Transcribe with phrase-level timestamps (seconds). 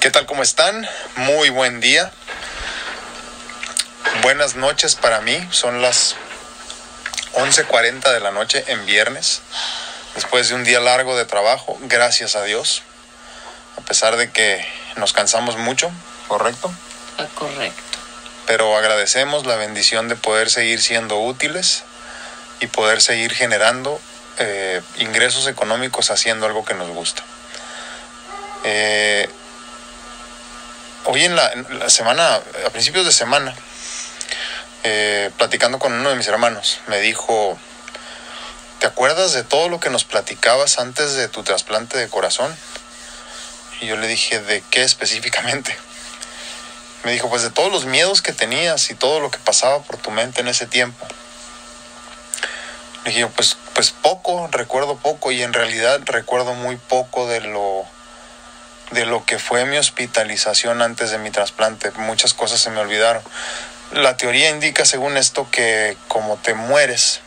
[0.00, 0.26] ¿Qué tal?
[0.26, 0.86] ¿Cómo están?
[1.16, 2.12] Muy buen día.
[4.22, 5.36] Buenas noches para mí.
[5.50, 6.14] Son las
[7.34, 9.40] 11.40 de la noche en viernes.
[10.14, 12.82] Después de un día largo de trabajo, gracias a Dios.
[13.78, 14.64] A pesar de que
[14.96, 15.90] nos cansamos mucho,
[16.28, 16.72] ¿correcto?
[17.34, 17.82] Correcto.
[18.46, 21.84] Pero agradecemos la bendición de poder seguir siendo útiles
[22.60, 24.00] y poder seguir generando
[24.38, 27.22] eh, ingresos económicos haciendo algo que nos gusta.
[28.64, 29.28] Eh,
[31.06, 31.50] hoy en la,
[31.88, 33.54] semana, a principios de semana,
[34.82, 37.58] eh, platicando con uno de mis hermanos, me dijo,
[38.80, 42.54] ¿te acuerdas de todo lo que nos platicabas antes de tu trasplante de corazón?
[43.80, 45.76] Y yo le dije, ¿de qué específicamente?
[47.04, 49.96] Me dijo, pues de todos los miedos que tenías y todo lo que pasaba por
[49.98, 51.06] tu mente en ese tiempo.
[53.04, 57.86] Le dije pues, pues poco, recuerdo poco y en realidad recuerdo muy poco de lo,
[58.90, 61.90] de lo que fue mi hospitalización antes de mi trasplante.
[61.92, 63.22] Muchas cosas se me olvidaron.
[63.92, 67.20] La teoría indica, según esto, que como te mueres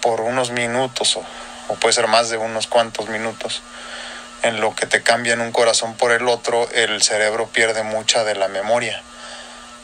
[0.00, 1.24] por unos minutos o,
[1.76, 3.62] puede ser más de unos cuantos minutos,
[4.42, 8.34] en lo que te cambian un corazón por el otro, el cerebro pierde mucha de
[8.34, 9.02] la memoria.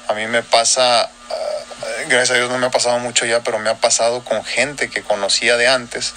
[0.09, 3.59] A mí me pasa, uh, gracias a Dios no me ha pasado mucho ya, pero
[3.59, 6.15] me ha pasado con gente que conocía de antes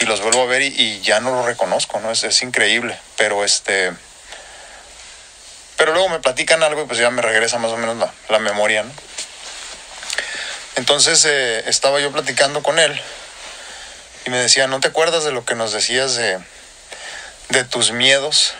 [0.00, 2.10] y los vuelvo a ver y, ya no los reconozco, ¿no?
[2.10, 3.92] Es, es, increíble, pero este...
[5.76, 8.38] Pero luego me platican algo y pues ya me regresa más o menos la, la
[8.40, 8.92] memoria, ¿no?
[10.76, 13.00] Entonces eh, estaba yo platicando con él
[14.26, 16.38] y me decía, ¿no te acuerdas de lo que nos decías de
[17.48, 18.54] de tus miedos,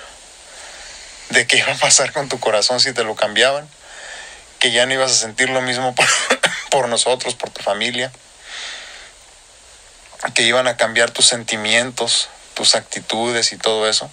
[1.30, 3.68] de qué iba a pasar con tu corazón si te lo cambiaban,
[4.58, 6.06] que ya no ibas a sentir lo mismo por,
[6.70, 8.12] por nosotros, por tu familia,
[10.32, 14.10] que iban a cambiar tus sentimientos, tus actitudes y todo eso.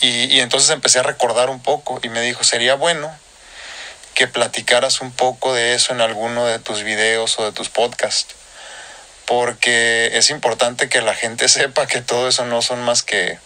[0.00, 3.14] Y, entonces empecé a recordar un poco y me dijo, sería bueno
[4.14, 8.34] que platicaras un poco de eso en alguno de tus videos o de tus podcasts
[9.26, 13.38] porque es importante que la gente sepa que todo eso no son más que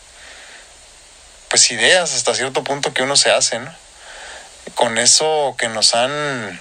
[1.49, 3.75] pues ideas hasta cierto punto que uno se hace, ¿no?
[4.75, 6.61] Con eso que nos han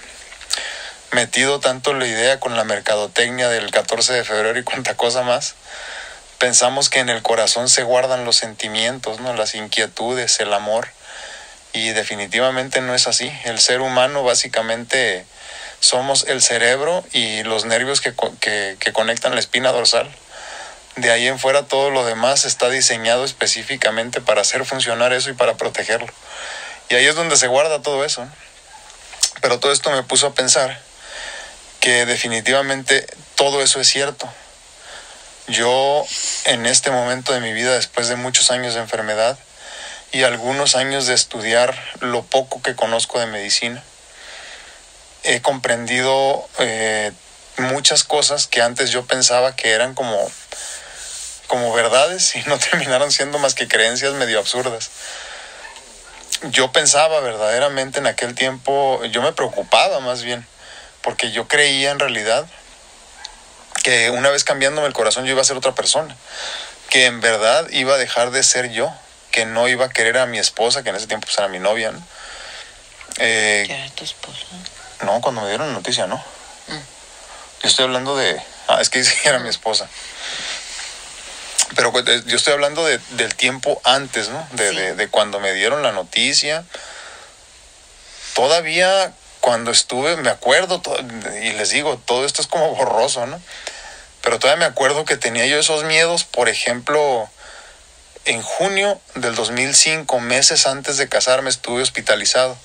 [1.12, 5.54] metido tanto la idea con la mercadotecnia del 14 de febrero y cuanta cosa más,
[6.38, 9.34] pensamos que en el corazón se guardan los sentimientos, ¿no?
[9.34, 10.88] Las inquietudes, el amor.
[11.72, 13.30] Y definitivamente no es así.
[13.44, 15.26] El ser humano básicamente
[15.80, 20.10] somos el cerebro y los nervios que, que, que, conectan la espina dorsal.
[20.96, 25.34] De ahí en fuera todo lo demás está diseñado específicamente para hacer funcionar eso y
[25.34, 26.12] para protegerlo.
[26.88, 28.26] Y ahí es donde se guarda todo eso.
[29.40, 30.87] Pero todo esto me puso a pensar
[31.80, 34.28] que definitivamente todo eso es cierto.
[35.46, 36.04] Yo
[36.44, 39.38] en este momento de mi vida, después de muchos años de enfermedad
[40.12, 43.82] y algunos años de estudiar lo poco que conozco de medicina,
[45.24, 47.12] he comprendido eh,
[47.58, 50.18] muchas cosas que antes yo pensaba que eran como,
[51.46, 54.90] como verdades y no terminaron siendo más que creencias medio absurdas.
[56.50, 60.46] Yo pensaba verdaderamente en aquel tiempo, yo me preocupaba más bien,
[61.08, 62.46] porque yo creía en realidad
[63.82, 66.14] que una vez cambiándome el corazón yo iba a ser otra persona,
[66.90, 68.92] que en verdad iba a dejar de ser yo,
[69.30, 71.60] que no iba a querer a mi esposa, que en ese tiempo pues, era mi
[71.60, 72.02] novia, ¿no?
[73.20, 74.44] Eh, ¿Qué era tu esposa?
[75.02, 76.16] No, cuando me dieron la noticia, no.
[76.16, 76.72] Mm.
[77.62, 78.42] Yo estoy hablando de.
[78.66, 79.88] Ah, es que era mi esposa.
[81.74, 84.46] Pero pues, yo estoy hablando de, del tiempo antes, ¿no?
[84.52, 84.76] De, sí.
[84.76, 86.64] de, de, cuando me dieron la noticia.
[88.34, 89.14] Todavía
[89.48, 90.82] cuando estuve, me acuerdo,
[91.42, 93.40] y les digo, todo esto es como borroso, ¿no?
[94.20, 97.26] Pero todavía me acuerdo que tenía yo esos miedos, por ejemplo,
[98.26, 102.58] en junio del 2005, meses antes de casarme, estuve hospitalizado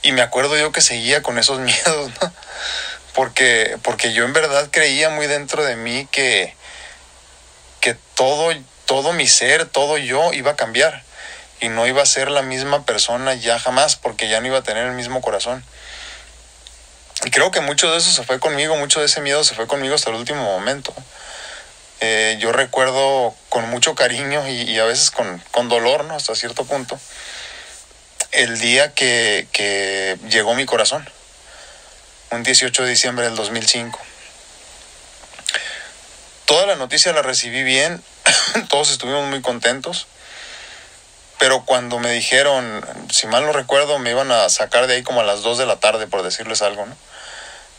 [0.00, 2.32] y me acuerdo yo que seguía con esos miedos, ¿no?
[3.12, 6.56] Porque, porque yo en verdad creía muy dentro de mí que,
[7.80, 8.50] que todo,
[8.86, 11.02] todo mi ser, todo yo iba a cambiar.
[11.60, 14.62] Y no iba a ser la misma persona ya jamás, porque ya no iba a
[14.62, 15.62] tener el mismo corazón.
[17.24, 19.66] Y creo que mucho de eso se fue conmigo, mucho de ese miedo se fue
[19.66, 20.92] conmigo hasta el último momento.
[22.00, 26.16] Eh, yo recuerdo con mucho cariño y, a veces con, con dolor, ¿no?
[26.16, 26.98] Hasta cierto punto
[28.32, 31.08] el día que, que, llegó mi corazón,
[32.30, 34.00] un 18 de diciembre del 2005.
[36.46, 38.02] Toda la noticia la recibí bien,
[38.68, 40.06] todos estuvimos muy contentos,
[41.38, 45.20] pero cuando me dijeron, si mal no recuerdo, me iban a sacar de ahí como
[45.20, 46.96] a las 2 de la tarde, por decirles algo, ¿no?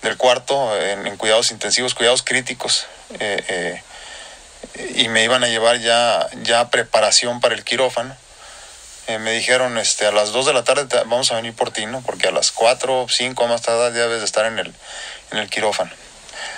[0.04, 2.86] Del cuarto en, cuidados intensivos, cuidados críticos,
[3.20, 3.84] eh, eh,
[4.96, 8.16] y me iban a llevar ya, ya preparación para el quirófano
[9.08, 11.86] eh, me dijeron, este, a las 2 de la tarde vamos a venir por ti,
[11.86, 12.02] ¿no?
[12.02, 14.74] Porque a las 4 o 5 más tarde ya debes de estar en el,
[15.32, 15.92] en el quirófano.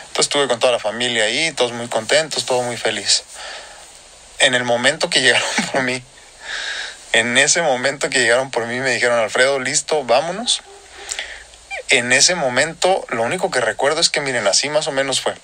[0.01, 3.23] Entonces estuve con toda la familia ahí, todos muy contentos, todo muy feliz.
[4.37, 6.03] En el momento que llegaron por mí,
[7.13, 10.61] en ese momento que llegaron por mí me dijeron, Alfredo, listo, vámonos.
[11.89, 15.35] En ese momento, lo único que recuerdo es que, miren, así más o menos fue.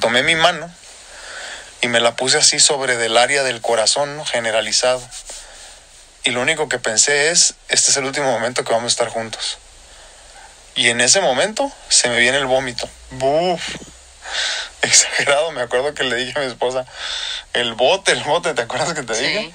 [0.00, 0.70] Tomé mi mano
[1.80, 4.24] y me la puse así sobre del área del corazón, ¿no?
[4.24, 5.02] generalizado.
[6.24, 9.08] Y lo único que pensé es, este es el último momento que vamos a estar
[9.08, 9.58] juntos.
[10.74, 12.88] Y en ese momento se me viene el vómito.
[13.12, 13.76] ¡Buf!
[14.82, 16.84] Exagerado, me acuerdo que le dije a mi esposa,
[17.54, 19.24] el bote, el bote, ¿te acuerdas que te Sí.
[19.24, 19.52] dije?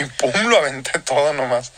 [0.00, 1.70] Y pum, lo aventé todo nomás.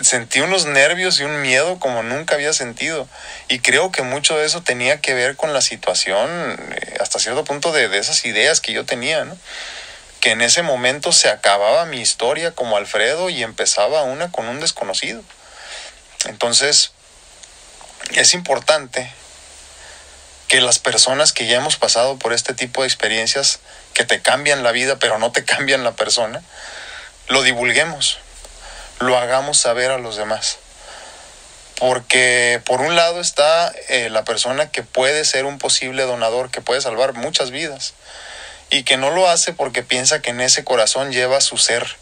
[0.00, 3.08] Sentí unos nervios y un miedo como nunca había sentido.
[3.48, 6.28] Y creo que mucho de eso tenía que ver con la situación,
[6.72, 9.26] eh, hasta cierto punto, de, esas ideas que yo tenía.
[10.20, 14.60] Que en ese momento se acababa mi historia como Alfredo y empezaba una con un
[14.60, 15.22] desconocido.
[16.26, 16.92] Entonces,
[18.14, 19.10] es importante
[20.48, 23.60] que las personas que ya hemos pasado por este tipo de experiencias
[23.94, 26.42] que te cambian la vida pero no te cambian la persona,
[27.28, 28.18] lo divulguemos,
[29.00, 30.58] lo hagamos saber a los demás.
[31.78, 36.60] Porque por un lado está eh, la persona que puede ser un posible donador, que
[36.60, 37.94] puede salvar muchas vidas,
[38.68, 41.96] y que no lo hace porque piensa que en ese corazón lleva su ser,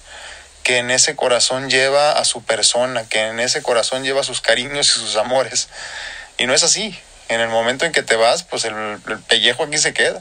[0.64, 4.88] que en ese corazón lleva a su persona, que en ese corazón lleva sus cariños
[4.88, 5.68] y sus amores.
[6.36, 6.98] Y no es así.
[7.28, 10.20] En el momento en que te vas, pues el, el pellejo aquí se queda.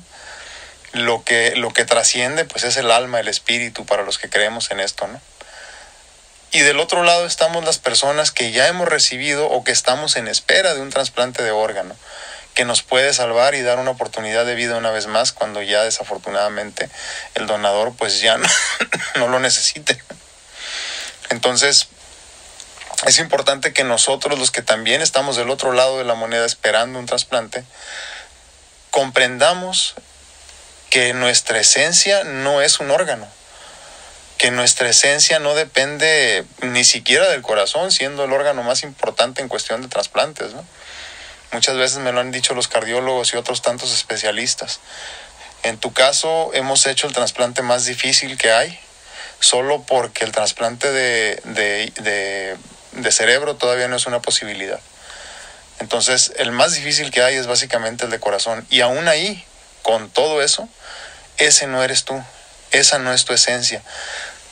[0.94, 4.72] Lo que, lo que trasciende, pues es el alma, el espíritu para los que creemos
[4.72, 5.20] en esto, ¿no?
[6.52, 10.28] Y del otro lado estamos las personas que ya hemos recibido o que estamos en
[10.28, 11.96] espera de un trasplante de órgano,
[12.54, 15.84] que nos puede salvar y dar una oportunidad de vida una vez más cuando ya
[15.84, 16.90] desafortunadamente
[17.36, 18.48] el donador pues ya no,
[19.16, 20.02] no lo necesite.
[21.30, 21.90] Entonces,
[23.06, 26.98] es importante que nosotros, los que también estamos del otro lado de la moneda esperando
[26.98, 27.64] un trasplante,
[28.90, 29.94] comprendamos
[30.90, 33.28] que nuestra esencia no es un órgano,
[34.38, 39.48] que nuestra esencia no depende ni siquiera del corazón, siendo el órgano más importante en
[39.48, 40.54] cuestión de trasplantes.
[40.54, 40.64] ¿no?
[41.52, 44.80] Muchas veces me lo han dicho los cardiólogos y otros tantos especialistas.
[45.64, 48.80] En tu caso, hemos hecho el trasplante más difícil que hay,
[49.40, 52.58] solo porque el trasplante de, de, de,
[52.92, 54.80] de cerebro todavía no es una posibilidad.
[55.80, 58.66] Entonces, el más difícil que hay es básicamente el de corazón.
[58.70, 59.44] Y aún ahí,
[59.82, 60.68] con todo eso,
[61.38, 62.24] ese no eres tú,
[62.78, 63.84] esa no es tu esencia.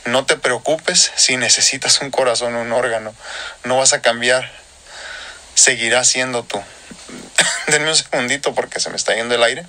[0.06, 3.16] No te preocupes si necesitas un corazón o un órgano,
[3.64, 4.52] no vas a cambiar,
[5.56, 6.62] seguirás siendo tú.
[7.68, 9.66] Denme un segundito porque se me está yendo el aire.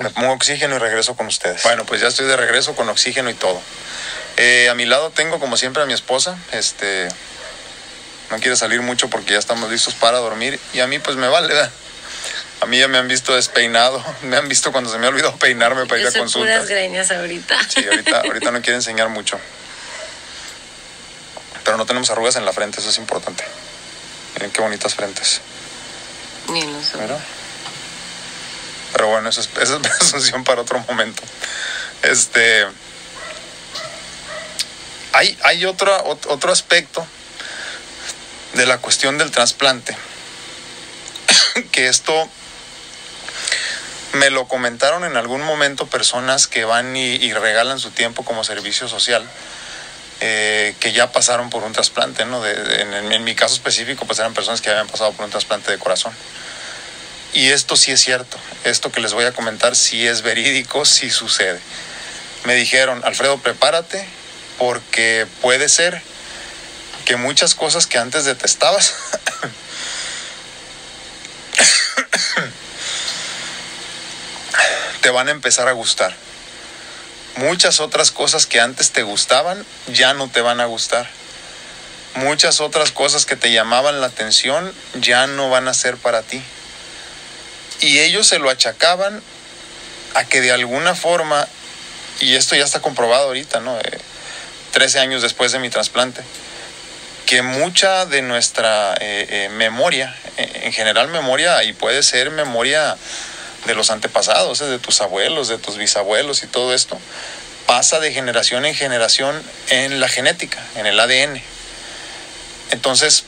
[0.00, 1.62] Me pongo oxígeno y regreso con ustedes.
[1.64, 3.60] Bueno, pues ya estoy de regreso con oxígeno y todo.
[4.38, 6.38] Eh, a mi lado tengo, como siempre, a mi esposa.
[6.52, 7.08] Este,
[8.30, 10.58] no quiere salir mucho porque ya estamos listos para dormir.
[10.72, 11.54] Y a mí, pues me vale.
[12.62, 14.02] A mí ya me han visto despeinado.
[14.22, 16.54] Me han visto cuando se me ha olvidado peinarme para ir a soy consultas.
[16.54, 17.58] puras greñas ahorita.
[17.68, 19.38] Sí, ahorita, ahorita no quiere enseñar mucho.
[21.64, 23.44] Pero no tenemos arrugas en la frente, eso es importante.
[24.34, 25.40] Miren qué bonitas frentes.
[26.48, 26.96] Ni lo sé.
[26.98, 27.20] ¿verdad?
[28.92, 31.22] Pero bueno, eso es, esa es presunción para otro momento.
[32.02, 32.66] Este.
[35.14, 37.06] Hay, hay otro, ot- otro aspecto
[38.54, 39.96] de la cuestión del trasplante.
[41.72, 42.28] que esto
[44.12, 48.88] me lo comentaron en algún momento personas que van y, regalan su tiempo como servicio
[48.88, 49.26] social.
[50.24, 52.40] eh, que ya pasaron por un trasplante, ¿no?
[52.40, 55.78] De- en mi caso específico, pues eran personas que habían pasado por un trasplante de
[55.78, 56.12] corazón.
[57.32, 61.10] Y esto sí es cierto, esto que les voy a comentar sí es verídico, sí
[61.10, 61.58] sucede.
[62.44, 64.06] Me dijeron, Alfredo, prepárate
[64.58, 66.00] porque puede ser
[67.04, 68.94] que muchas cosas que antes detestabas
[75.02, 76.14] te van a empezar a gustar.
[77.36, 81.08] Muchas otras cosas que antes te gustaban ya no te van a gustar.
[82.14, 86.42] Muchas otras cosas que te llamaban la atención ya no van a ser para ti.
[87.80, 89.22] Y ellos se lo achacaban
[90.14, 91.46] a que de alguna forma,
[92.20, 93.78] y esto ya está comprobado ahorita, ¿no?
[93.78, 93.98] Eh,
[94.72, 96.22] 13 años después de mi trasplante,
[97.26, 102.96] que mucha de nuestra eh, eh, memoria, eh, en general memoria, y puede ser memoria
[103.66, 106.98] de los antepasados, eh, de tus abuelos, de tus bisabuelos y todo esto,
[107.66, 111.42] pasa de generación en generación en la genética, en el ADN.
[112.70, 113.24] Entonces,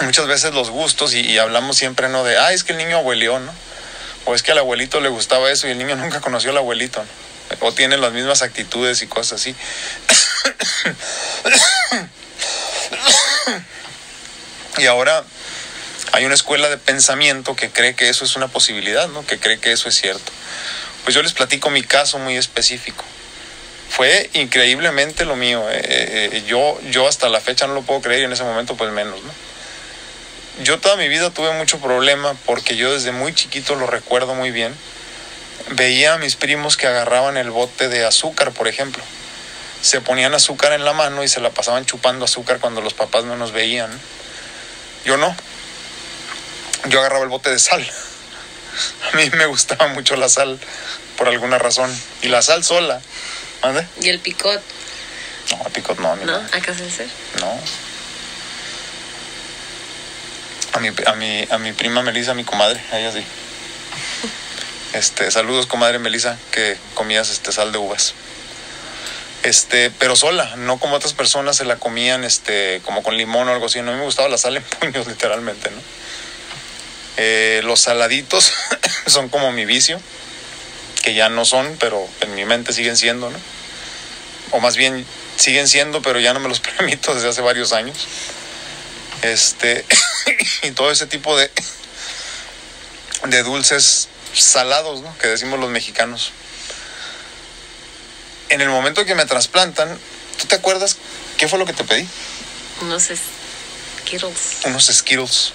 [0.00, 2.24] muchas veces los gustos, y, hablamos siempre, ¿no?
[2.24, 3.52] De, ah, es que el niño abuelió, ¿no?
[4.26, 7.02] O es que al abuelito le gustaba eso y el niño nunca conoció al abuelito,
[7.02, 7.24] ¿no?
[7.60, 9.54] o tienen las mismas actitudes y cosas así.
[14.78, 15.22] y ahora
[16.14, 19.26] hay una escuela de pensamiento que cree que eso es una posibilidad, ¿no?
[19.26, 20.30] Que cree que eso es cierto.
[21.02, 23.04] Pues yo les platico mi caso muy específico.
[23.90, 25.68] Fue increíblemente lo mío.
[25.72, 28.76] eh, eh, yo, yo hasta la fecha no lo puedo creer y en ese momento
[28.76, 29.30] pues menos, ¿no?
[30.62, 34.52] Yo toda mi vida tuve mucho problema porque yo desde muy chiquito lo recuerdo muy
[34.52, 34.72] bien.
[35.70, 39.02] Veía a mis primos que agarraban el bote de azúcar, por ejemplo.
[39.82, 43.24] Se ponían azúcar en la mano y se la pasaban chupando azúcar cuando los papás
[43.24, 43.90] no nos veían.
[45.04, 45.34] Yo no.
[46.86, 47.84] Yo agarraba el bote de sal.
[49.12, 50.58] A mí me gustaba mucho la sal
[51.16, 51.90] por alguna razón.
[52.22, 53.00] Y la sal sola.
[53.62, 53.86] ¿Mande?
[54.00, 54.60] Y el picot,
[55.50, 56.32] No, picot no, ni ¿no?
[56.32, 56.48] nada.
[56.52, 57.08] Acá se hacer.
[57.40, 57.58] No.
[60.74, 63.24] A mi, a mi, a mi prima Melissa, a mi comadre, a ella sí.
[64.92, 68.14] Este, saludos, comadre Melissa, que comías este sal de uvas.
[69.42, 73.52] Este, pero sola, no como otras personas se la comían este, como con limón o
[73.52, 73.82] algo así.
[73.82, 75.78] No a mí me gustaba la sal en puños, literalmente, ¿no?
[77.16, 78.52] Eh, los saladitos
[79.06, 80.00] son como mi vicio,
[81.02, 83.38] que ya no son, pero en mi mente siguen siendo, ¿no?
[84.50, 85.06] O más bien
[85.36, 87.96] siguen siendo, pero ya no me los permito desde hace varios años.
[89.22, 89.84] Este,
[90.62, 91.50] y todo ese tipo de,
[93.26, 95.16] de dulces salados, ¿no?
[95.18, 96.32] Que decimos los mexicanos.
[98.48, 99.98] En el momento que me trasplantan,
[100.38, 100.96] ¿tú te acuerdas
[101.38, 102.06] qué fue lo que te pedí?
[102.82, 104.64] Unos Skittles.
[104.64, 105.52] Unos Skittles.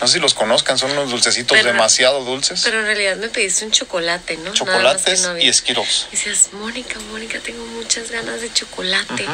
[0.00, 2.62] No sé si los conozcan, son unos dulcecitos Pero- demasiado dulces.
[2.64, 4.52] Pero en realidad me pediste un chocolate, ¿no?
[4.52, 5.44] Chocolates no había.
[5.44, 5.46] y.
[6.10, 9.24] Decías, Mónica, Mónica, tengo muchas ganas de chocolate.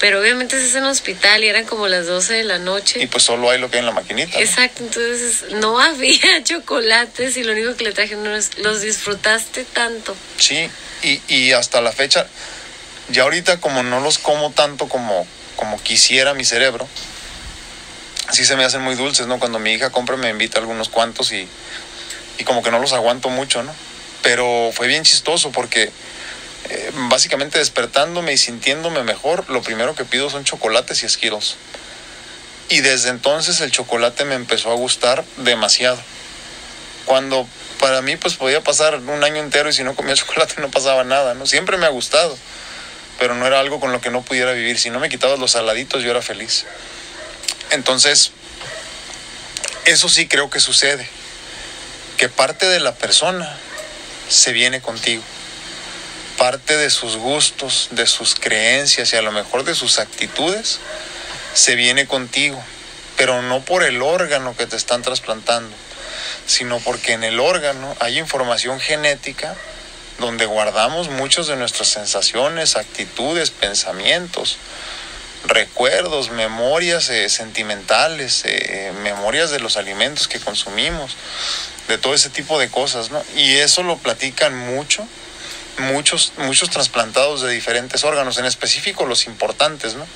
[0.00, 3.00] Pero obviamente es en hospital y eran como las 12 de la noche.
[3.02, 4.36] Y pues solo hay lo que hay en la maquinita.
[4.38, 4.44] ¿no?
[4.44, 10.14] Exacto, entonces no había chocolates y lo único que le trajeron es- los disfrutaste tanto.
[10.38, 10.68] Sí,
[11.02, 12.26] y, y hasta la fecha,
[13.08, 15.26] ya ahorita como no los como tanto como,
[15.56, 16.88] como quisiera mi cerebro,
[18.32, 19.38] sí se me hacen muy dulces, ¿no?
[19.38, 21.48] Cuando mi hija compra me invita algunos cuantos y,
[22.38, 23.74] y como que no los aguanto mucho, ¿no?
[24.22, 25.92] Pero fue bien chistoso porque
[26.70, 31.56] eh, básicamente despertándome y sintiéndome mejor, lo primero que pido son chocolates y esquiros.
[32.70, 36.00] Y desde entonces el chocolate me empezó a gustar demasiado.
[37.04, 37.46] Cuando
[37.78, 41.04] para mí pues podía pasar un año entero y si no comía chocolate no pasaba
[41.04, 41.44] nada, ¿no?
[41.44, 42.36] Siempre me ha gustado,
[43.18, 44.78] pero no era algo con lo que no pudiera vivir.
[44.78, 46.64] Si no me quitabas los saladitos yo era feliz.
[47.74, 48.30] Entonces,
[49.84, 51.08] eso sí creo que sucede,
[52.16, 53.52] que parte de la persona
[54.28, 55.22] se viene contigo.
[56.38, 60.78] Parte de sus gustos, de sus creencias y a lo mejor de sus actitudes
[61.52, 62.62] se viene contigo,
[63.16, 65.74] pero no por el órgano que te están trasplantando,
[66.46, 69.56] sino porque en el órgano hay información genética
[70.18, 74.58] donde guardamos muchas de nuestras sensaciones, actitudes, pensamientos,
[75.46, 81.16] recuerdos, memorias eh, sentimentales, eh, memorias de los alimentos que consumimos,
[81.88, 83.22] de todo ese tipo de cosas, ¿no?
[83.36, 85.06] Y eso lo platican mucho,
[85.78, 90.06] muchos, muchos trasplantados de diferentes órganos, en específico los importantes, ¿no?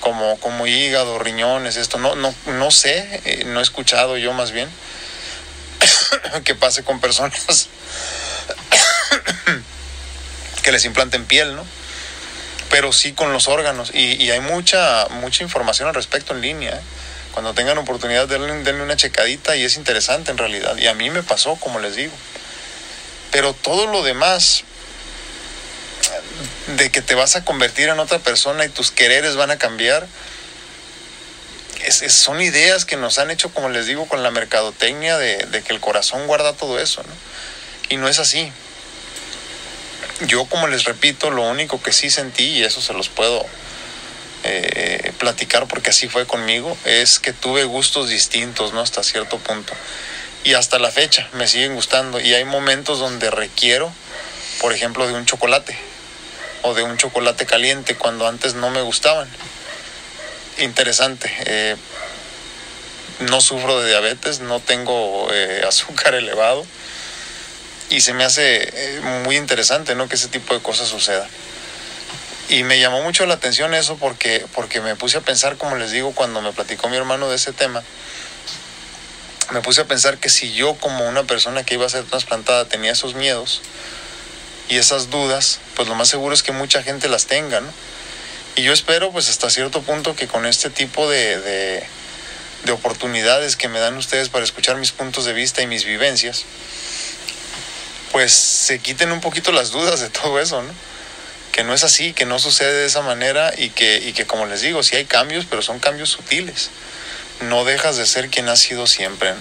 [0.00, 4.50] Como, como hígado, riñones, esto, no, no, no sé, eh, no he escuchado yo más
[4.50, 4.68] bien
[6.44, 7.68] que pase con personas
[10.62, 11.64] que les implanten piel, ¿no?
[12.74, 13.92] Pero sí con los órganos.
[13.94, 16.72] Y, hay mucha, mucha información al respecto en línea.
[16.74, 16.80] ¿eh?
[17.30, 20.76] Cuando tengan oportunidad, denle, denle una checadita y es interesante en realidad.
[20.76, 22.12] Y a mí me pasó, como les digo.
[23.30, 24.64] Pero todo lo demás,
[26.76, 30.08] de que te vas a convertir en otra persona y tus quereres van a cambiar,
[31.84, 35.72] es- son ideas que nos han hecho, como les digo, con la mercadotecnia de, que
[35.72, 37.04] el corazón guarda todo eso.
[37.88, 38.52] Y no es así.
[40.26, 43.44] Yo, como les repito, lo único que sí sentí, y eso se los puedo
[44.44, 48.80] eh, platicar porque así fue conmigo, es que tuve gustos distintos, ¿no?
[48.80, 49.72] Hasta cierto punto.
[50.44, 52.20] Y hasta la fecha me siguen gustando.
[52.20, 53.92] Y hay momentos donde requiero,
[54.60, 55.76] por ejemplo, de un chocolate
[56.62, 59.28] o de un chocolate caliente cuando antes no me gustaban.
[60.58, 61.32] Interesante.
[61.46, 61.76] eh,
[63.20, 66.66] no sufro de diabetes, no tengo eh, azúcar elevado
[67.90, 70.08] y se me hace eh, muy interesante ¿no?
[70.08, 71.28] que ese tipo de cosas suceda.
[72.48, 75.90] Y me llamó mucho la atención eso porque, porque me puse a pensar, como les
[75.92, 77.82] digo, cuando me platicó mi hermano de ese tema,
[79.52, 82.66] me puse a pensar que si yo como una persona que iba a ser trasplantada
[82.66, 83.62] tenía esos miedos
[84.68, 87.68] y esas dudas, pues lo más seguro es que mucha gente las tenga, ¿no?
[88.56, 91.84] Y yo espero pues hasta cierto punto que con este tipo de, de,
[92.64, 96.44] de oportunidades que me dan ustedes para escuchar mis puntos de vista y mis vivencias,
[98.14, 100.72] pues se quiten un poquito las dudas de todo eso, ¿no?
[101.50, 104.46] Que no es así, que no sucede de esa manera y que, y que como
[104.46, 106.70] les digo, sí hay cambios, pero son cambios sutiles.
[107.40, 109.40] No dejas de ser quien has sido siempre, ¿no?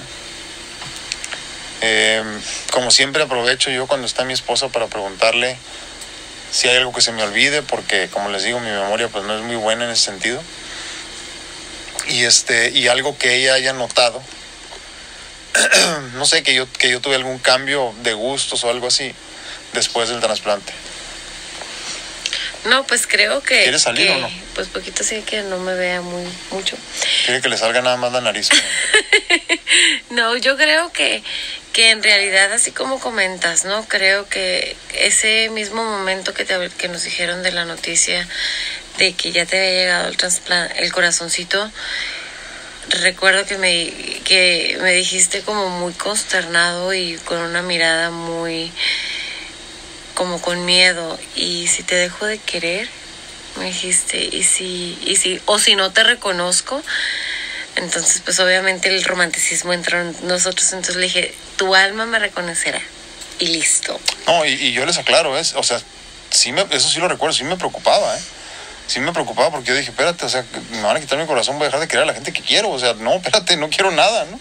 [1.81, 2.23] Eh,
[2.71, 5.55] como siempre aprovecho yo cuando está mi esposa para preguntarle
[6.51, 9.37] si hay algo que se me olvide, porque como les digo, mi memoria pues no
[9.37, 10.41] es muy buena en ese sentido.
[12.07, 14.19] Y este, y algo que ella haya notado,
[16.13, 19.13] no sé, que yo, que yo tuve algún cambio de gustos o algo así
[19.73, 20.73] después del trasplante.
[22.65, 23.63] No, pues creo que.
[23.63, 24.29] ¿Quieres salir que, o no?
[24.55, 26.77] Pues poquito sí que no me vea muy mucho.
[27.25, 28.49] Quiere que le salga nada más la nariz.
[30.11, 31.23] No, yo creo que,
[31.71, 33.83] que en realidad, así como comentas, ¿no?
[33.87, 38.27] Creo que ese mismo momento que, te, que nos dijeron de la noticia
[38.99, 41.71] de que ya te había llegado el trasplante, el corazoncito,
[42.89, 43.91] recuerdo que me,
[44.23, 48.71] que me dijiste como muy consternado y con una mirada muy
[50.15, 51.19] como con miedo.
[51.35, 52.87] Y si te dejo de querer
[53.57, 56.81] me dijiste y si y si o si no te reconozco
[57.75, 60.71] entonces pues obviamente el romanticismo entró en nosotros.
[60.73, 62.81] Entonces le dije tu alma me reconocerá.
[63.39, 63.99] Y listo.
[64.27, 65.81] No, y, y yo les aclaro, es, o sea,
[66.29, 68.21] sí me, eso sí lo recuerdo, sí me preocupaba, ¿eh?
[68.87, 71.55] Sí me preocupaba porque yo dije, espérate, o sea, me van a quitar mi corazón,
[71.57, 73.69] voy a dejar de querer a la gente que quiero, o sea, no, espérate, no
[73.69, 74.39] quiero nada, ¿no?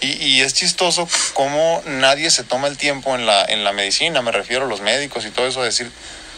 [0.00, 4.20] Y, y es chistoso cómo nadie se toma el tiempo en la, en la medicina,
[4.22, 5.90] me refiero a los médicos y todo eso, a decir,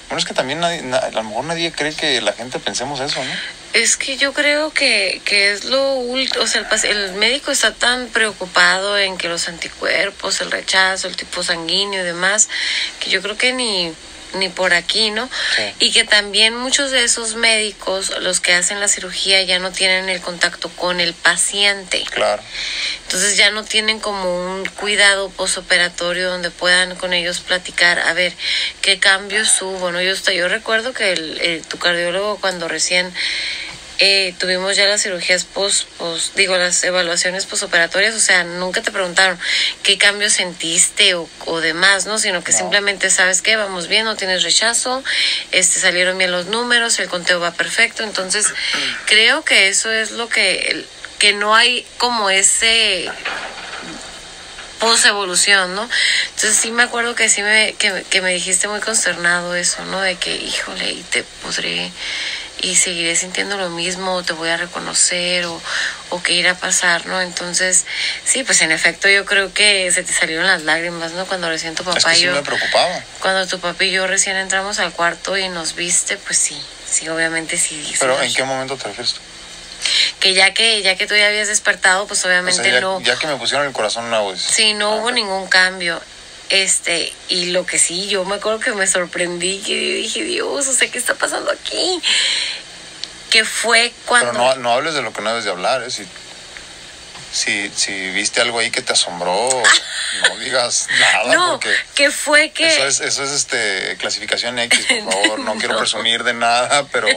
[0.08, 3.00] bueno, es que también nadie, na- a lo mejor nadie cree que la gente pensemos
[3.00, 3.30] eso, ¿no?
[3.74, 7.74] Es que yo creo que, que es lo último, o sea, el, el médico está
[7.74, 12.48] tan preocupado en que los anticuerpos, el rechazo, el tipo sanguíneo y demás,
[13.00, 13.92] que yo creo que ni,
[14.34, 15.28] ni por aquí, ¿no?
[15.56, 15.62] Sí.
[15.78, 20.08] Y que también muchos de esos médicos, los que hacen la cirugía, ya no tienen
[20.08, 22.04] el contacto con el paciente.
[22.10, 22.42] Claro.
[23.04, 28.32] Entonces ya no tienen como un cuidado posoperatorio donde puedan con ellos platicar, a ver,
[28.82, 30.02] qué cambios hubo, ¿no?
[30.02, 33.12] Yo, hasta- yo recuerdo que el, el- tu cardiólogo cuando recién
[34.00, 38.92] eh, tuvimos ya las cirugías post, post- digo, las evaluaciones posoperatorias, o sea, nunca te
[38.92, 39.38] preguntaron
[39.82, 42.18] qué cambios sentiste o, o demás, ¿no?
[42.18, 42.58] Sino que No.
[42.58, 45.02] simplemente sabes que vamos bien, no tienes rechazo,
[45.50, 48.46] este salieron bien los números, el conteo va perfecto, entonces
[49.06, 50.84] creo que eso es lo que,
[51.18, 53.10] que no hay como ese
[54.78, 55.88] post-evolución, ¿no?
[56.36, 60.00] Entonces sí me acuerdo que sí me, que, que me dijiste muy consternado eso, ¿no?
[60.00, 61.90] De que, híjole, y te podré
[62.60, 65.60] y seguiré sintiendo lo mismo, o te voy a reconocer, o,
[66.10, 67.20] o qué irá a pasar, ¿no?
[67.20, 67.84] Entonces,
[68.24, 71.26] sí, pues en efecto yo creo que se te salieron las lágrimas, ¿no?
[71.26, 73.00] Cuando recién tu Es papá que sí yo, me preocupaba.
[73.20, 77.08] cuando tu papá y yo recién entramos al cuarto y nos viste, pues sí, sí,
[77.08, 77.82] obviamente sí.
[77.84, 79.20] sí Pero ¿en qué momento te refieres tú?
[80.18, 83.00] Que ya que, ya que tú ya habías despertado, pues O obviamente sea, ya, no.
[83.00, 84.34] ya que me pusieron el corazón nuevo.
[84.36, 86.02] Sí, no Ah, hubo ningún cambio.
[86.50, 90.72] Este, y lo que sí, yo me acuerdo que me sorprendí, que dije, Dios, o
[90.72, 92.00] sea, ¿qué está pasando aquí?
[93.30, 94.32] Que fue cuando...
[94.32, 95.90] Pero no, no hables de lo que no debes de hablar, ¿eh?
[95.90, 96.06] Si,
[97.30, 99.48] si, si viste algo ahí que te asombró,
[100.28, 102.66] no digas nada, no, porque que fue que...
[102.66, 105.38] eso es, eso es este clasificación X, por favor.
[105.40, 105.78] No, quiero No.
[105.80, 107.08] presumir de nada, pero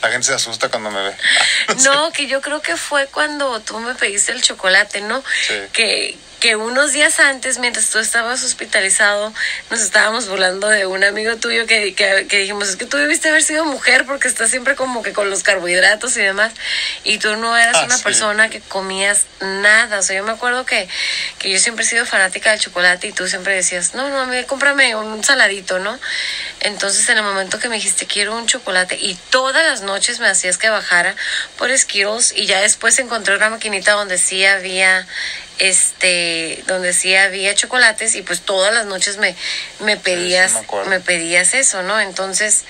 [0.00, 1.14] la gente se asusta cuando me ve.
[1.84, 5.22] No, que yo creo que fue cuando tú me pediste el chocolate, ¿no?
[5.46, 5.54] Sí.
[5.74, 9.32] Que, que unos días antes, mientras tú estabas hospitalizado,
[9.70, 13.28] nos estábamos burlando de un amigo tuyo que, que, que dijimos, es que tú debiste
[13.28, 16.52] haber sido mujer porque estás siempre como que con los carbohidratos y demás,
[17.04, 18.02] y tú no eras Ah, una sí.
[18.02, 20.00] persona que comías nada.
[20.00, 20.88] O sea, yo me acuerdo que,
[21.38, 24.26] que yo siempre he sido fanática del chocolate y tú siempre decías, no, no, a
[24.26, 25.96] mí cómprame un saladito, ¿no?
[26.58, 30.26] Entonces, en el momento que me dijiste, quiero un chocolate, y todas las noches me
[30.26, 31.14] hacías que bajara
[31.56, 35.06] por Skittles, y ya después encontré una maquinita donde sí había,
[35.62, 39.36] este, donde sí había chocolates, y pues todas las noches me,
[39.78, 40.54] me pedías,
[40.88, 42.00] me pedías eso, ¿no?
[42.00, 42.64] Entonces,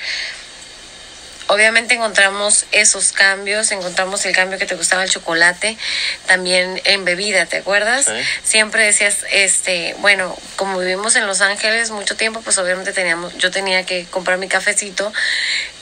[1.46, 5.78] obviamente encontramos esos cambios, encontramos el cambio que te gustaba el chocolate,
[6.26, 8.04] también en bebida, ¿te acuerdas?
[8.04, 8.12] Sí.
[8.44, 13.50] Siempre decías, este, bueno, como vivimos en Los Ángeles mucho tiempo, pues obviamente teníamos, yo
[13.50, 15.10] tenía que comprar mi cafecito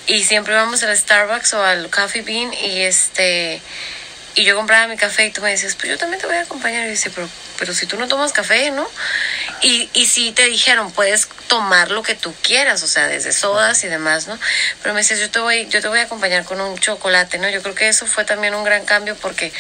[0.07, 3.61] y siempre íbamos al Starbucks o al Coffee Bean y este
[4.37, 6.43] y yo compraba mi café y tú me decías, pues yo también te voy a
[6.43, 6.83] acompañar.
[6.83, 8.89] Y yo decía, pero, pero si tú no tomas café, ¿no?
[9.61, 13.83] Y, y sí te dijeron, puedes tomar lo que tú quieras, o sea, desde sodas
[13.83, 14.39] y demás, ¿no?
[14.83, 17.49] Pero me decías, yo te voy, yo te voy a acompañar con un chocolate, ¿no?
[17.49, 19.53] Yo creo que eso fue también un gran cambio porque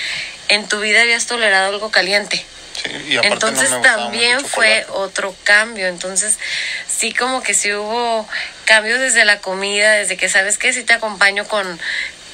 [0.49, 2.45] en tu vida habías tolerado algo caliente.
[2.83, 5.89] Sí, y no Entonces también fue otro cambio.
[5.89, 6.39] Entonces
[6.89, 8.29] sí como que sí hubo
[8.65, 11.79] cambios desde la comida, desde que sabes que si te acompaño con,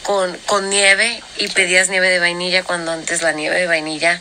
[0.06, 4.20] con, con nieve y pedías nieve de vainilla cuando antes la nieve de vainilla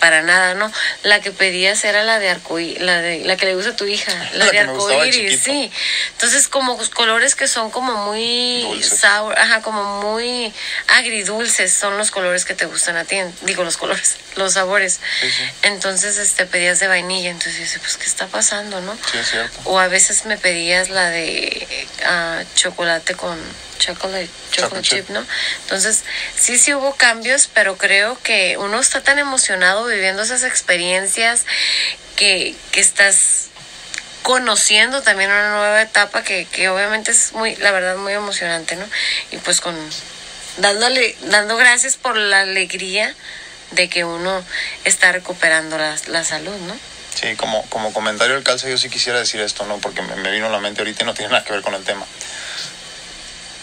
[0.00, 0.72] para nada, ¿no?
[1.02, 3.84] La que pedías era la de arcoíris, la de la que le gusta a tu
[3.84, 5.70] hija, la, de arcoíris, sí.
[6.12, 10.52] Entonces como colores que son como muy sour, ajá, como muy
[10.88, 15.00] agridulces son los colores que te gustan a ti, digo los colores, los sabores.
[15.62, 18.96] Entonces este pedías de vainilla, entonces yo pues qué está pasando, ¿no?
[19.12, 19.60] Sí, es cierto.
[19.64, 23.38] O a veces me pedías la de ah, chocolate con
[23.80, 25.24] chocolate, chocolate chip, ¿no?
[25.62, 26.04] Entonces,
[26.36, 31.44] sí, sí hubo cambios, pero creo que uno está tan emocionado viviendo esas experiencias
[32.16, 33.48] que, que estás
[34.22, 38.86] conociendo también una nueva etapa que, que obviamente es muy, la verdad, muy emocionante, ¿no?
[39.30, 39.76] Y pues con
[40.58, 43.14] dándole, dando gracias por la alegría
[43.72, 44.44] de que uno
[44.84, 46.76] está recuperando la, la salud, ¿no?
[47.14, 49.78] Sí, como, como comentario del calcio yo sí quisiera decir esto, ¿no?
[49.78, 51.74] Porque me, me, vino a la mente ahorita y no tiene nada que ver con
[51.74, 52.06] el tema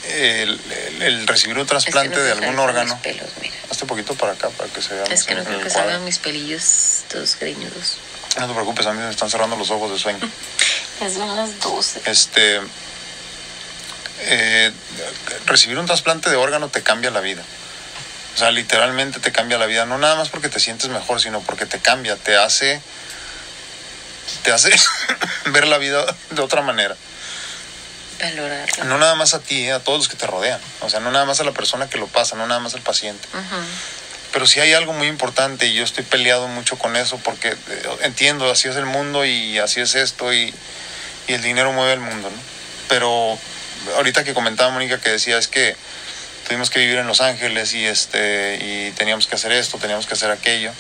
[0.10, 3.00] el, recibir un trasplante de algún órgano.
[3.02, 3.30] Pelos,
[3.70, 5.12] Hazte un poquito para acá para que se vean.
[5.12, 7.98] Es que no creo que salgan mis pelillos todos greñudos.
[8.40, 10.20] No te preocupes, a mí me están cerrando los ojos de sueño.
[11.00, 12.02] ya son las 12.
[12.06, 12.62] Este.
[14.20, 14.72] Eh,
[15.46, 17.44] recibir un trasplante de órgano te cambia la vida.
[18.36, 19.86] O sea, literalmente te cambia la vida.
[19.86, 22.82] No nada más porque te sientes mejor, sino porque te cambia, te hace.
[24.44, 24.72] te hace
[25.48, 26.96] ver la vida de otra manera.
[28.86, 30.60] No nada más a ti, eh, a todos los que te rodean.
[30.82, 32.82] O sea, no nada más a la persona que lo pasa, no nada más al
[32.82, 33.28] paciente.
[34.32, 37.58] Pero sí hay algo muy importante y yo estoy peleado mucho con eso porque eh,
[38.02, 40.54] entiendo, así es el mundo y así es esto y,
[41.28, 42.38] el dinero mueve el mundo, ¿no?
[42.88, 43.38] Pero
[43.98, 45.76] ahorita que comentaba Mónica que decía es que
[46.48, 50.14] tuvimos que vivir en Los Ángeles y este y teníamos que hacer esto, teníamos que
[50.14, 50.72] hacer aquello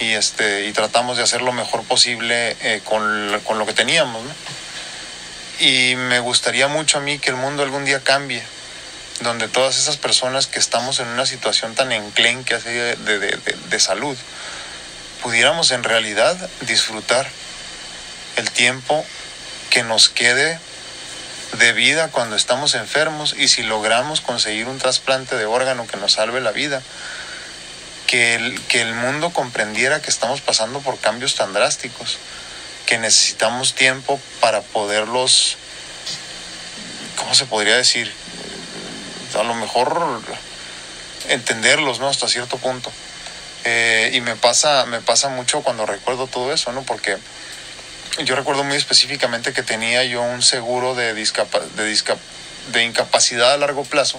[0.00, 4.24] y este y tratamos de hacer lo mejor posible eh, con, con, lo que teníamos,
[4.24, 4.30] ¿no?
[5.58, 8.42] Y me gustaría mucho a mí que el mundo algún día cambie,
[9.20, 13.80] donde todas esas personas que estamos en una situación tan enclenque así de, de, de,
[13.80, 14.16] salud,
[15.20, 17.28] pudiéramos en realidad disfrutar
[18.36, 19.04] el tiempo
[19.70, 20.60] que nos quede
[21.58, 26.12] de vida cuando estamos enfermos y si logramos conseguir un trasplante de órgano que nos
[26.12, 26.82] salve la vida,
[28.06, 32.18] que el, que el mundo comprendiera que estamos pasando por cambios tan drásticos
[32.88, 35.58] que necesitamos tiempo para poderlos,
[37.16, 38.10] ¿cómo se podría decir?
[39.38, 40.22] A lo mejor
[41.28, 42.08] entenderlos, ¿no?
[42.08, 42.90] Hasta cierto punto.
[43.64, 46.82] Eh, y me pasa, me pasa mucho cuando recuerdo todo eso, ¿no?
[46.82, 47.18] Porque
[48.24, 52.18] yo recuerdo muy específicamente que tenía yo un seguro de, de,
[52.72, 54.18] de incapacidad a largo plazo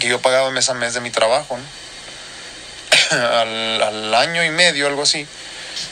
[0.00, 1.64] que yo pagaba mes a mes de mi trabajo, ¿no?
[3.86, 5.28] al año y medio, algo así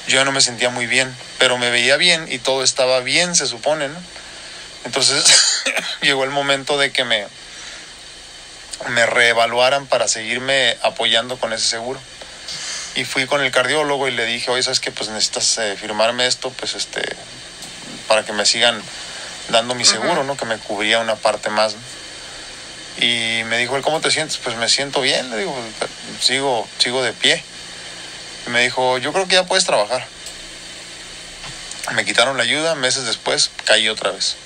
[0.06, 3.46] yo no me sentía muy bien, pero me veía bien y todo estaba bien, se
[3.46, 3.98] supone, ¿no?
[4.84, 5.24] Entonces
[6.02, 7.26] llegó el momento de que me,
[8.88, 12.00] me reevaluaran para seguirme apoyando con ese seguro.
[12.94, 14.90] Y fui con el cardiólogo y le dije, oye, ¿sabes qué?
[14.90, 17.02] Pues necesitas eh, firmarme esto, pues este,
[18.08, 18.82] para que me sigan
[19.50, 20.36] dando mi seguro, ¿no?
[20.36, 21.76] Que me cubría una parte más.
[23.00, 24.38] Y me dijo, ¿cómo te sientes?
[24.38, 25.54] Pues me siento bien, le digo,
[26.20, 27.44] sigo, sigo de pie
[28.48, 30.06] me dijo, yo creo que ya puedes trabajar.
[31.94, 34.36] Me quitaron la ayuda, meses después caí otra vez.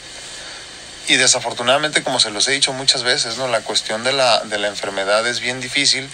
[1.09, 3.49] Y desafortunadamente, como se los he dicho muchas veces, ¿no?
[3.49, 6.09] la cuestión de la, de la enfermedad es bien difícil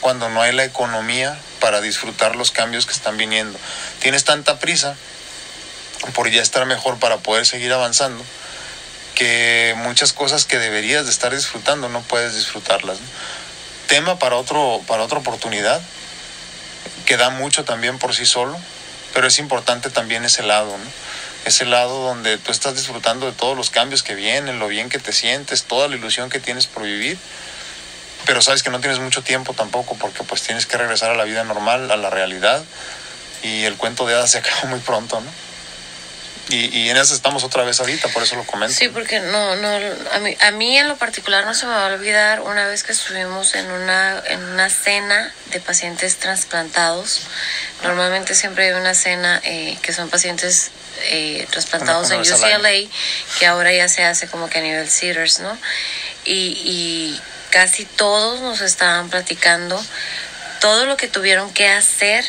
[0.00, 3.58] cuando no hay la economía para disfrutar los cambios que están viniendo.
[4.00, 4.96] Tienes tanta prisa
[6.14, 8.24] por ya estar mejor para poder seguir avanzando
[9.14, 12.98] que muchas cosas que deberías de estar disfrutando no puedes disfrutarlas.
[13.86, 15.80] Tema para, otro, para otra oportunidad,
[17.12, 18.58] que da mucho también por sí solo,
[19.12, 20.84] pero es importante también ese lado, ¿no?
[21.44, 24.98] Ese lado donde tú estás disfrutando de todos los cambios que vienen, lo bien que
[24.98, 27.18] te sientes, toda la ilusión que tienes por vivir,
[28.24, 31.24] pero sabes que no tienes mucho tiempo tampoco porque pues tienes que regresar a la
[31.24, 32.64] vida normal, a la realidad,
[33.42, 35.30] y el cuento de hadas se acaba muy pronto, ¿no?
[36.48, 38.74] Y, en eso estamos otra vez ahorita, por eso lo comento.
[38.74, 39.78] Sí, porque no, no,
[40.12, 42.82] a mí, a mí en lo particular no se me va a olvidar una vez
[42.82, 47.22] que estuvimos en una, en una cena de pacientes trasplantados.
[47.82, 50.72] Normalmente siempre hay una cena eh, que son pacientes
[51.04, 52.90] eh, trasplantados en UCLA,
[53.38, 55.56] que ahora ya se hace como que a nivel Cedars, ¿no?
[56.24, 59.82] Y, y casi todos nos estaban platicando
[60.60, 62.24] todo lo que tuvieron que hacer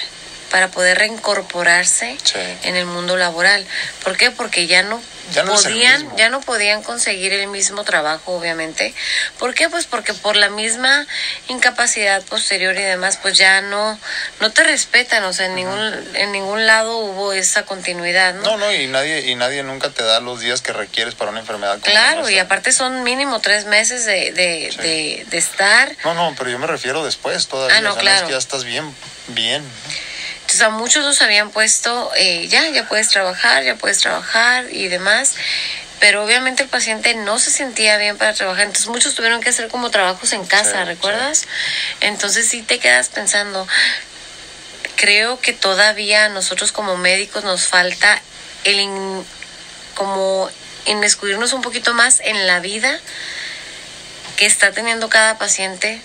[0.54, 2.16] para poder reincorporarse
[2.62, 3.66] en el mundo laboral.
[4.04, 4.30] ¿Por qué?
[4.30, 8.94] Porque ya no Ya podían, ya no podían conseguir el mismo trabajo, obviamente.
[9.40, 9.68] ¿Por qué?
[9.70, 11.08] Pues porque por la misma
[11.48, 14.00] incapacidad posterior y demás, pues ya no,
[14.42, 18.44] no te respetan, o sea, en ningún, en ningún lado hubo esa continuidad, ¿no?
[18.44, 21.40] No, no, y nadie, y nadie nunca te da los días que requieres para una
[21.40, 24.78] enfermedad Claro, y aparte son mínimo tres meses de, de, Sí.
[24.78, 25.96] de, de estar.
[26.04, 27.78] No, no, pero yo me refiero después todavía.
[27.78, 28.28] Ah, no, o sea, es claro.
[28.28, 28.94] que ya estás bien,
[29.30, 29.64] bien.
[30.54, 34.88] Entonces a muchos nos habían puesto, eh, ya, ya puedes trabajar, ya puedes trabajar y
[34.88, 35.34] demás.
[36.00, 39.68] Pero obviamente el paciente no se sentía bien para trabajar, entonces muchos tuvieron que hacer
[39.70, 41.46] como trabajos en casa, Sí, ¿recuerdas?
[42.02, 43.68] Entonces sí te quedas pensando,
[44.96, 48.22] creo que todavía a nosotros como médicos nos falta
[48.64, 49.26] el in-
[49.96, 50.52] como
[50.86, 53.00] inmiscuirnos un poquito más en la vida
[54.38, 56.00] que está teniendo cada paciente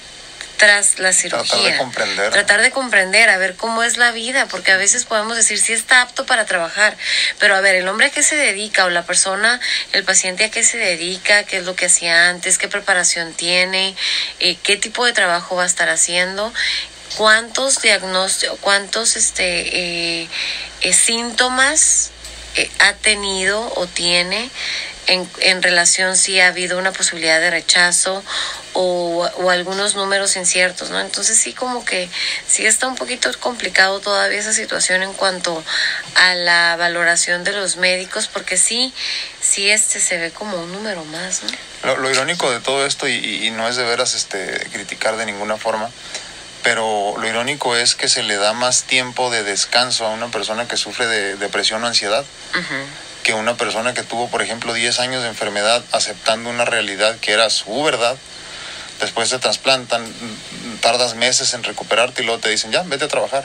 [0.59, 1.49] tras la cirugía.
[1.49, 2.33] Tratar de comprender.
[2.33, 5.73] Tratar de comprender, a ver cómo es la vida, porque a veces podemos decir si
[5.73, 6.97] está apto para trabajar,
[7.39, 9.61] pero a ver, el hombre a qué se dedica o la persona,
[9.93, 13.97] el paciente a qué se dedica, qué es lo que hacía antes, qué preparación tiene,
[14.41, 16.53] eh, qué tipo de trabajo va a estar haciendo,
[17.17, 20.29] cuántos diagnósticos, cuántos este, eh,
[20.83, 22.11] eh, síntomas
[22.81, 24.51] ha tenido o tiene
[25.09, 28.23] en, en relación si ha habido una posibilidad de rechazo
[28.75, 31.01] o, o algunos números inciertos, ¿no?
[31.01, 32.09] Entonces sí como que
[32.47, 35.65] sí está un poquito complicado todavía esa situación en cuanto
[36.15, 38.93] a la valoración de los médicos, porque sí,
[39.41, 41.51] sí este se ve como un número más, ¿no?
[41.85, 43.15] Lo, lo irónico de todo esto, y,
[43.47, 45.91] y- no es de veras este, criticar de ninguna forma,
[46.63, 50.67] pero lo irónico es que se le da más tiempo de descanso a una persona
[50.69, 52.75] que sufre de depresión o ansiedad Ujú.
[53.29, 57.33] Que una persona que tuvo, por ejemplo, 10 años de enfermedad aceptando una realidad que
[57.33, 58.17] era su verdad.
[59.01, 60.03] Después te trasplantan,
[60.81, 63.45] tardas meses en recuperarte y luego te dicen, ya, vete a trabajar,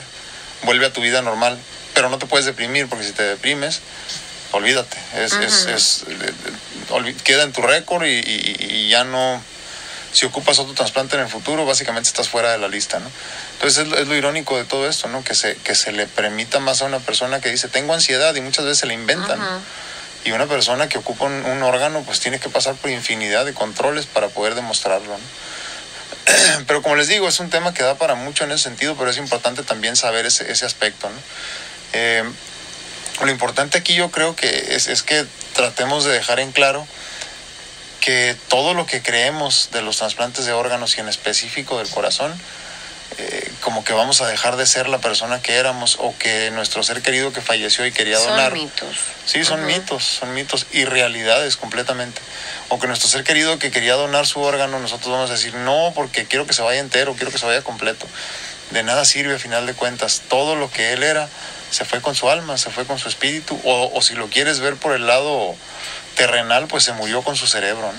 [0.62, 1.58] vuelve a tu vida normal,
[1.92, 3.80] pero no te puedes deprimir porque si te deprimes,
[4.52, 6.32] olvídate, es, es- es- eh,
[7.06, 9.42] eh, queda en tu récord y, y- y ya no,
[10.14, 13.10] si ocupas otro trasplante en el futuro, básicamente estás fuera de la lista, ¿no?
[13.54, 15.22] Entonces es, lo- es lo irónico de todo esto, ¿no?
[15.22, 18.40] Que se, que se le permita más a una persona que dice, tengo ansiedad y
[18.40, 19.38] muchas veces se le inventan.
[20.24, 23.52] Y una persona que ocupa un, un órgano, pues tiene que pasar por infinidad de
[23.52, 25.08] controles para poder demostrarlo.
[25.18, 26.64] ¿no?
[26.66, 29.10] Pero como les digo, es un tema que da para mucho en ese sentido, pero
[29.10, 31.10] es importante también saber ese, ese aspecto.
[31.10, 31.16] ¿no?
[31.92, 32.24] Eh,
[33.20, 36.86] lo importante aquí yo creo que es, es que tratemos de dejar en claro
[38.04, 42.38] que todo lo que creemos de los trasplantes de órganos y en específico del corazón,
[43.16, 46.82] eh, como que vamos a dejar de ser la persona que éramos o que nuestro
[46.82, 48.50] ser querido que falleció y quería donar.
[48.50, 48.96] Son mitos.
[49.24, 52.20] Sí, son mitos, son mitos y realidades completamente.
[52.68, 55.92] O que nuestro ser querido que quería donar su órgano, nosotros vamos a decir, no,
[55.94, 58.06] porque quiero que se vaya entero, quiero que se vaya completo.
[58.70, 60.20] De nada sirve a final de cuentas.
[60.28, 61.26] Todo lo que él era
[61.70, 63.58] se fue con su alma, se fue con su espíritu.
[63.64, 65.56] O, o si lo quieres ver por el lado
[66.16, 67.92] terrenal, pues se murió con su cerebro.
[67.92, 67.98] ¿no?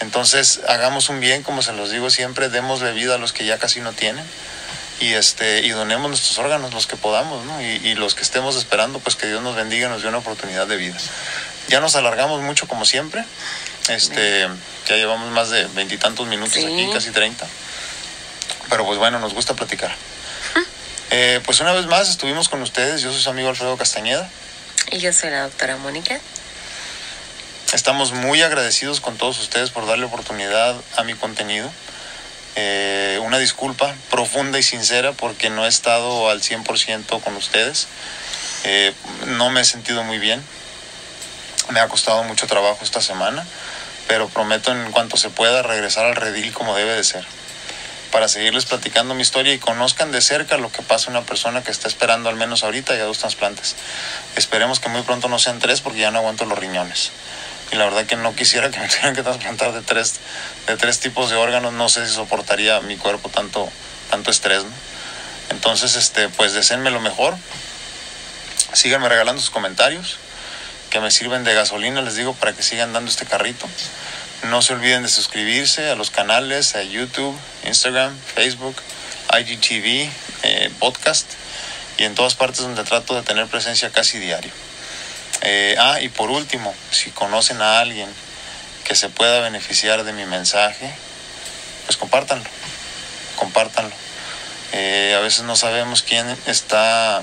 [0.00, 3.58] Entonces, hagamos un bien, como se los digo siempre, démosle vida a los que ya
[3.58, 4.24] casi no tienen
[5.00, 7.60] y este y donemos nuestros órganos los que podamos ¿no?
[7.60, 10.18] y, y los que estemos esperando pues que Dios nos bendiga y nos dé una
[10.18, 10.96] oportunidad de vida
[11.68, 13.24] ya nos alargamos mucho como siempre
[13.88, 14.46] este
[14.86, 16.66] ya llevamos más de veintitantos minutos Sí.
[16.66, 17.44] aquí casi 30
[18.70, 19.92] pero pues bueno nos gusta platicar
[21.10, 24.28] Eh, pues una vez más estuvimos con ustedes yo soy su amigo Alfredo Castañeda
[24.92, 26.20] Y yo soy la doctora Mónica.
[27.72, 31.72] Estamos muy agradecidos con todos ustedes por darle oportunidad a mi contenido.
[32.54, 37.88] Eh, una disculpa profunda y sincera porque no he estado al 100% con ustedes.
[38.64, 38.92] Eh,
[39.28, 40.44] no me he sentido muy bien.
[41.70, 43.46] Me ha costado mucho trabajo esta semana,
[44.06, 47.24] pero prometo en cuanto se pueda regresar al redil como debe de ser.
[48.10, 51.62] Para seguirles platicando mi historia y conozcan de cerca lo que pasa a una persona
[51.62, 53.76] que está esperando al menos ahorita ya dos trasplantes.
[54.36, 57.12] Esperemos que muy pronto no sean tres porque ya no aguanto los riñones
[57.72, 60.20] y la verdad que no quisiera que me tuvieran que trasplantar de tres,
[60.66, 63.68] de tres tipos de órganos, no sé si soportaría mi cuerpo tanto,
[64.10, 64.70] tanto estrés, ¿no?
[65.50, 67.36] Entonces, este, pues deseenme lo mejor,
[68.72, 70.18] síganme regalando sus comentarios,
[70.90, 73.66] que me sirven de gasolina, les digo, para que sigan dando este carrito.
[74.44, 78.76] No se olviden de suscribirse a los canales, a YouTube, Instagram, Facebook,
[79.38, 80.10] IGTV,
[80.42, 81.26] eh, podcast
[81.98, 84.50] y en todas partes donde trato de tener presencia casi diario.
[85.42, 88.08] Eh, ah, y por último, si conocen a alguien
[88.84, 90.92] que se pueda beneficiar de mi mensaje,
[91.86, 92.48] pues compártanlo,
[93.36, 93.94] compártanlo.
[94.72, 97.22] Eh, a veces no sabemos quién está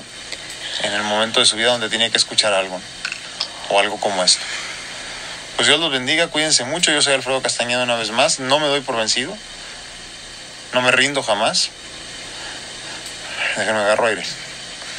[0.82, 2.80] en el momento de su vida donde tiene que escuchar algo,
[3.70, 4.42] o algo como esto.
[5.56, 6.90] Pues Dios los bendiga, cuídense mucho.
[6.90, 8.40] Yo soy Alfredo Castañeda una vez más.
[8.40, 9.36] No me doy por vencido.
[10.72, 11.68] No me rindo jamás.
[13.58, 14.24] Déjenme agarro aire.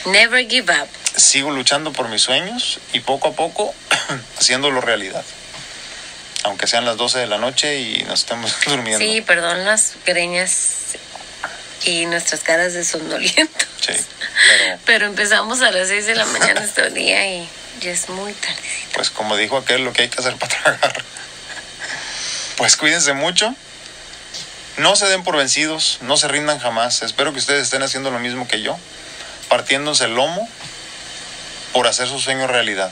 [0.06, 1.01] Never give up.
[1.22, 3.74] Sigo luchando por mis sueños y poco a poco
[4.40, 5.24] haciéndolo realidad.
[6.44, 9.06] Aunque sean las 12 de la noche y nos estemos durmiendo.
[9.06, 10.98] Sí, perdón las greñas
[11.86, 13.66] y nuestras caras de somnoliento.
[13.80, 17.48] Sí, pero Pero empezamos a las 6 de la mañana este día y
[17.80, 18.56] ya es muy tarde.
[18.94, 21.04] pues como dijo aquel, lo que hay que hacer para tragar.
[22.58, 23.56] Pues cuídense mucho.
[24.78, 27.02] No se den por vencidos, no se rindan jamás.
[27.02, 28.78] Espero que ustedes estén haciendo lo mismo que yo,
[29.50, 30.48] partiéndose el lomo
[31.74, 32.92] por hacer su sueño realidad.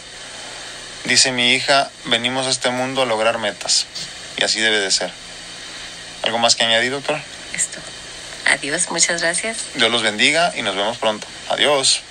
[1.05, 3.85] Dice mi hija, venimos a este mundo a lograr metas.
[4.37, 5.11] Y así debe de ser.
[6.23, 7.19] ¿Algo más que añadir, doctor?
[7.53, 7.79] Esto.
[8.45, 9.57] Adiós, muchas gracias.
[9.75, 11.27] Dios los bendiga y nos vemos pronto.
[11.49, 12.01] Adiós.